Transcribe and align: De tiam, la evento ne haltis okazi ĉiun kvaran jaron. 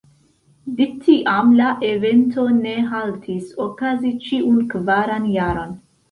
De 0.77 0.85
tiam, 1.07 1.51
la 1.57 1.67
evento 1.89 2.45
ne 2.55 2.73
haltis 2.93 3.51
okazi 3.65 4.13
ĉiun 4.23 4.57
kvaran 4.73 5.29
jaron. 5.35 5.77